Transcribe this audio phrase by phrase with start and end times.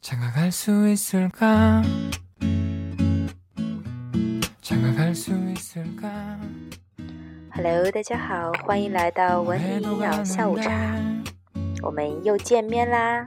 [0.00, 1.82] 장가갈 수 있을까
[4.60, 6.38] 장가갈 수 있을까
[7.52, 10.94] Hello，大家好，欢迎来到文理营养下午茶，
[11.82, 13.24] 我们又见面啦。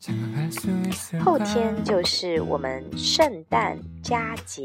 [0.00, 4.64] 장가갈 수 있을까 后天就是我们圣诞佳节。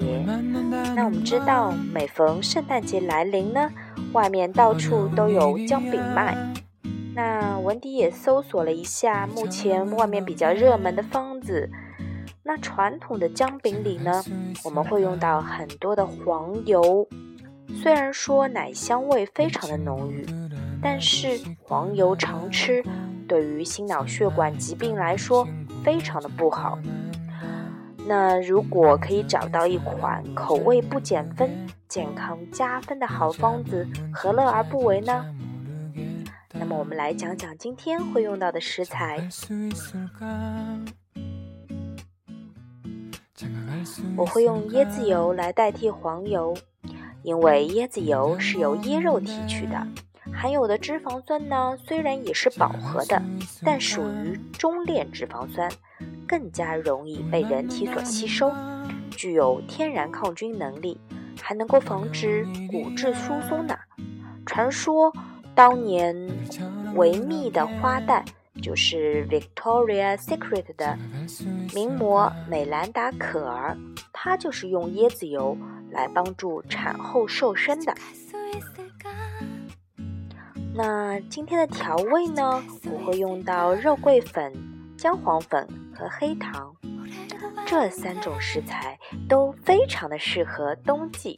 [0.95, 3.69] 那我们知道，每逢圣诞节来临呢，
[4.13, 6.35] 外面到处都有姜饼卖。
[7.18, 11.68] 那文迪也搜索了一下，目前外面比较热门的方子。
[12.44, 14.22] 那传统的姜饼里呢，
[14.64, 17.08] 我们会用到很多的黄油。
[17.82, 20.24] 虽然说奶香味非常的浓郁，
[20.80, 22.84] 但是黄油常吃
[23.26, 25.44] 对于心脑血管疾病来说
[25.82, 26.78] 非常的不好。
[28.06, 31.50] 那如果可以找到一款口味不减分、
[31.88, 35.26] 健康加分的好方子，何乐而不为呢？
[36.68, 39.26] 那么我们来讲讲今天会用到的食材。
[44.14, 46.54] 我会用椰子油来代替黄油，
[47.22, 49.88] 因为椰子油是由椰肉提取的，
[50.30, 53.22] 含有的脂肪酸呢，虽然也是饱和的，
[53.64, 55.72] 但属于中链脂肪酸，
[56.26, 58.52] 更加容易被人体所吸收，
[59.12, 61.00] 具有天然抗菌能力。
[61.40, 63.74] 还能够防止骨质疏松呢，
[64.44, 65.10] 传说。
[65.58, 66.14] 当年
[66.94, 68.22] 维密的花旦
[68.62, 70.96] 就是 Victoria Secret 的
[71.74, 73.76] 名模美兰达·可儿，
[74.12, 75.58] 她就是用椰子油
[75.90, 77.92] 来帮助产后瘦身的。
[80.76, 82.62] 那今天的调味呢，
[82.92, 84.52] 我会用到肉桂粉、
[84.96, 86.72] 姜黄粉和黑糖，
[87.66, 88.96] 这三种食材
[89.28, 91.36] 都非常的适合冬季。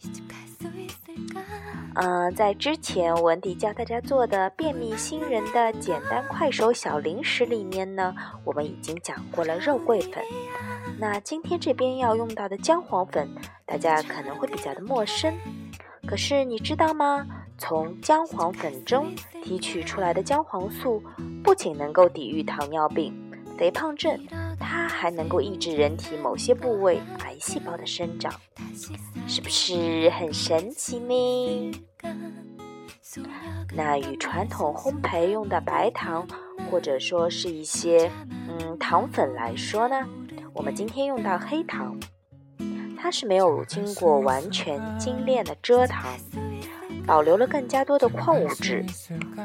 [1.95, 10.23] 嗯、在之前文迪教大家做的便秘新人的简单快手小零食里面呢，我们已经讲过了肉桂粉。
[10.99, 13.29] 那今天这边要用到的姜黄粉，
[13.67, 15.35] 大家可能会比较的陌生。
[16.07, 17.27] 可是你知道吗？
[17.59, 21.03] 从姜黄粉中提取出来的姜黄素，
[21.45, 23.15] 不仅能够抵御糖尿病、
[23.59, 24.19] 肥胖症，
[24.61, 28.33] 它还能够抑制人体某些部位癌细胞的生长，
[29.27, 31.73] 是不是很神奇呢？
[33.75, 36.25] 那与传统烘焙用的白糖，
[36.71, 38.09] 或者说是一些
[38.49, 40.07] 嗯糖粉来说呢，
[40.53, 41.99] 我们今天用到黑糖，
[42.97, 46.05] 它是没有经过完全精炼的蔗糖，
[47.05, 48.85] 保留了更加多的矿物质，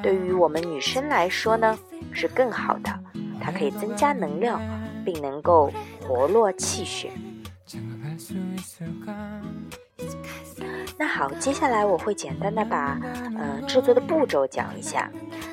[0.03, 1.75] 对于我们女生来说呢
[2.11, 2.91] 是更好的，
[3.41, 4.61] 它可以增加能量，
[5.05, 5.71] 并能够
[6.01, 7.11] 活络气血。
[10.97, 12.99] 那好接下来我会简单的把
[13.37, 15.09] 呃制作的步骤讲一下。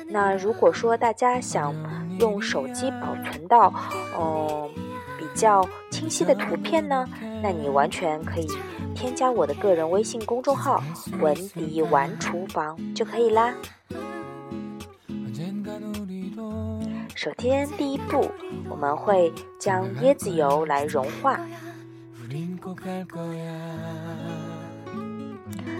[0.07, 1.73] 那如果说大家想
[2.19, 3.73] 用手机保存到
[4.17, 4.69] 嗯
[5.17, 7.07] 比较清晰的图片呢
[7.41, 8.47] 那你完全可以
[8.95, 10.83] 添加我的个人微信公众号
[11.19, 13.53] 文迪玩厨房就可以啦。
[17.23, 18.29] 首先第一步
[18.69, 21.39] 我们会将椰子油来融化。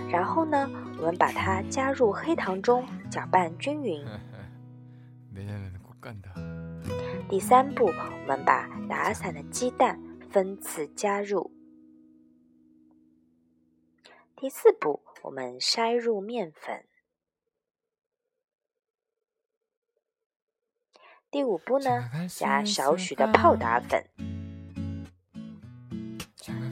[0.09, 4.01] 然后呢我们把它加入黑糖中搅拌均匀。
[7.27, 11.51] 第三步我们把打散的鸡蛋分次加入。
[14.37, 16.85] 第四步我们筛入面粉。
[21.33, 21.89] 第五步呢，
[22.29, 24.05] 加少许的泡打粉。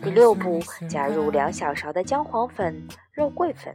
[0.04, 3.74] 第六步，加入两小勺的姜黄粉、肉桂粉。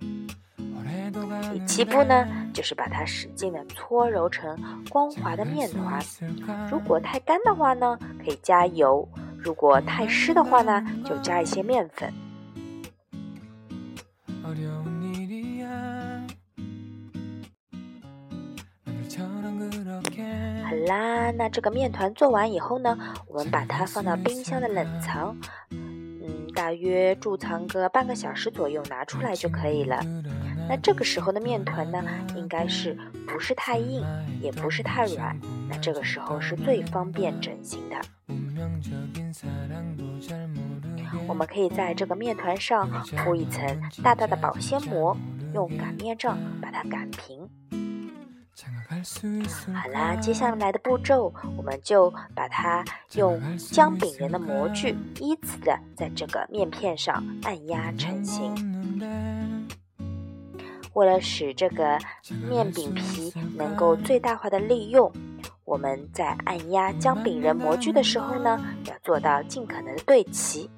[1.53, 2.25] 第七步呢，
[2.55, 4.57] 就是把它使劲的搓揉成
[4.89, 6.01] 光滑的面团。
[6.71, 9.05] 如果太干的话呢，可以加油；
[9.37, 12.15] 如果太湿的话呢，就加一些面粉。
[20.65, 22.97] 好啦那这个面团做完以后呢
[23.29, 25.37] 我们把它放到冰箱的冷藏
[25.71, 30.01] 嗯大约贮藏个半个小时左右拿出来就可以了。
[30.69, 32.03] 那这个时候的面团呢
[32.35, 32.97] 应该是
[33.27, 34.03] 不是太硬
[34.41, 37.97] 也不是太软那这个时候是最方便整形的。
[41.29, 43.65] 我们可以在这个面团上铺一层
[44.03, 45.17] 大大的保鲜膜
[45.55, 47.49] 用擀面杖把它擀平。
[49.73, 58.53] 好啦接下来的步骤我们就把它用姜饼人的模具依次的在这个面片上按压成型。
[60.95, 61.99] 为了使这个
[62.49, 65.13] 面饼皮能够最大化的利用
[65.65, 70.69] 我们在按压姜饼人模具的时候呢要做到尽可能的对齐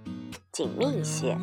[0.52, 1.38] 紧密一些。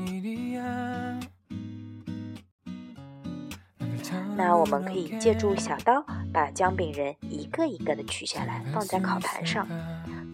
[4.37, 6.05] 那我们可以借助小刀
[6.35, 9.65] 把姜饼人一个一个的取下来，放在烤盘上。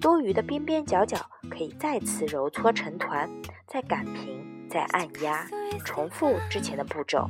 [0.01, 3.30] 多余的边边角角可以再次揉搓成团，
[3.68, 5.48] 再擀平，再按压，
[5.86, 7.30] 重复之前的步骤。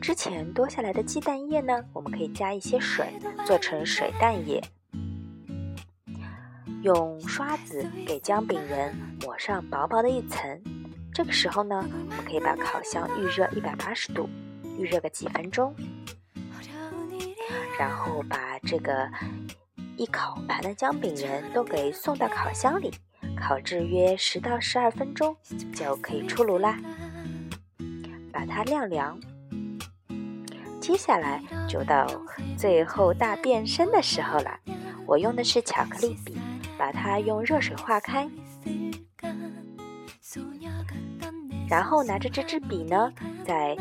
[0.00, 3.06] 之前多下来的鸡蛋液呢，我们可以加一些水，
[3.44, 4.64] 做成水蛋液。
[6.80, 10.58] 用刷子给姜饼人抹上薄薄的一层。
[11.12, 14.28] 这个时候呢，我们可以把烤箱预热一百八十度，
[14.78, 15.74] 预热个几分钟，
[17.78, 19.08] 然后把这个
[19.96, 22.92] 一烤盘的姜饼人都给送到烤箱里，
[23.36, 25.36] 烤制约十到十二分钟
[25.74, 26.78] 就可以出炉啦。
[28.32, 29.18] 把它晾凉。
[30.80, 32.06] 接下来就到
[32.58, 34.58] 最后大变身的时候了。
[35.06, 36.36] 我用的是巧克力笔，
[36.76, 38.28] 把它用热水化开，
[41.68, 43.12] 然后拿着这支笔呢，
[43.46, 43.76] 在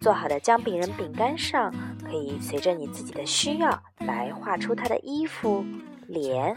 [0.00, 1.72] 做好的姜饼人饼干上，
[2.04, 5.64] 可以随着你自己的需要来画出他的衣服、
[6.06, 6.54] 脸，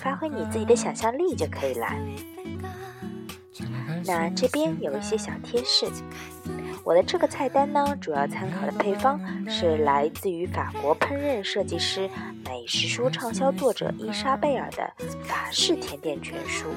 [0.00, 1.86] 发挥你自己的想象力就可以了。
[4.06, 5.86] 那这边有一些小贴士。
[6.82, 12.08] 我的这个菜单呢，主要参考的配方是来自于法国烹饪设计师、
[12.46, 14.90] 美食书畅销作者伊莎贝尔的
[15.26, 16.68] 《法式甜点全书》。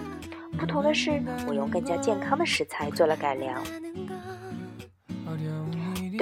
[0.58, 3.64] 不同的是，我用更加健康的食材做了改良。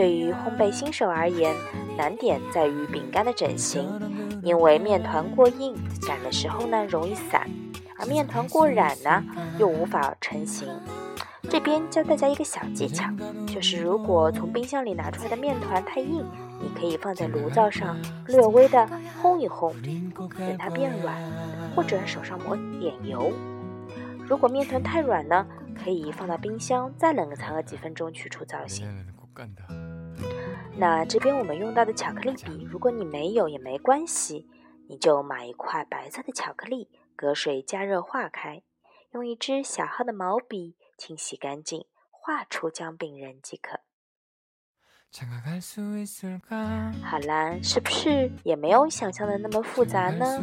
[0.02, 1.56] 对于烘焙新手而言，
[1.96, 3.88] 难点在于饼干的整形，
[4.42, 5.76] 因为面团过硬，
[6.08, 7.44] 擀的时候呢容易散；
[8.00, 9.24] 而面团过软呢，
[9.60, 10.68] 又无法成型。
[11.48, 13.06] 这边教大家一个小技巧，
[13.46, 16.26] 就是如果从冰箱里拿出来的面团太硬，
[16.60, 17.96] 你可以放在炉灶上
[18.26, 18.90] 略微的
[19.22, 19.72] 烘一烘，
[20.36, 21.16] 等它变软，
[21.76, 23.32] 或者手上抹点油。
[24.28, 25.46] 如果面团太软呢，
[25.78, 28.88] 可以放到冰箱再冷藏个几分钟去除造型。
[30.78, 34.48] 那这边我们用到的巧克力笔，如果你没有也没关系，
[34.88, 38.62] 你就买一块白色的巧克力，隔水加热化开，
[39.12, 40.76] 用一支小号的毛笔。
[40.98, 43.80] 清洗干净，画出姜饼人即可。
[47.04, 50.40] 好啦，是不是也没有想象的那么复杂呢？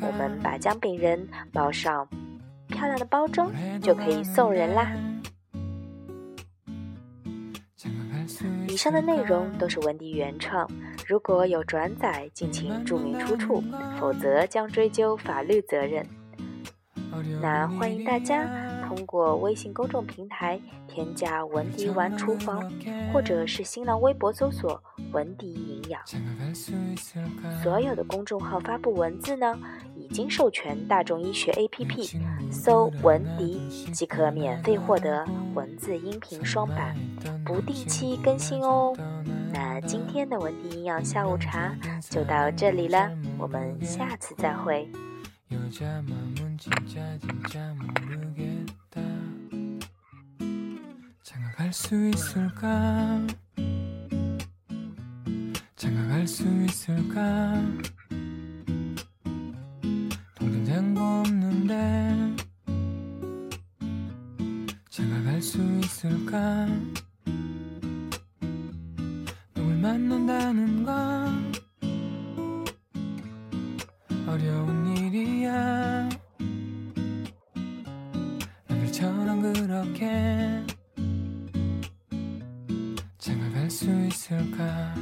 [0.00, 2.08] 我们把姜饼人包上
[2.68, 4.92] 漂亮的包装，就可以送人啦。
[8.80, 10.66] 上的内容都是文迪原创，
[11.06, 13.62] 如果有转载，敬请注明出处，
[14.00, 16.02] 否则将追究法律责任。
[17.42, 18.48] 那欢迎大家。
[18.88, 22.72] 通过微信公众平台添加“文迪玩厨房”，
[23.12, 26.02] 或者是新浪微博搜索“文迪营养”。
[27.62, 29.56] 所有的公众号发布文字呢，
[30.12, 32.20] 经授权大众医学 APP，
[32.50, 33.60] 搜“文迪”
[33.94, 35.24] 即可免费获得
[35.54, 36.96] 文字、音频双版，
[37.44, 38.92] 不定期更新哦。
[39.52, 41.74] 那今天的文迪营养下午茶
[42.08, 44.90] 就到这里了，我们下次再会。
[65.40, 66.66] 장가갈 수 있을까?
[69.54, 71.52] 누굴 만난다는 건
[74.26, 76.08] 어려운 일이야.
[78.68, 80.64] 남들처럼 그렇게
[83.18, 84.94] 시집갈 수 있을까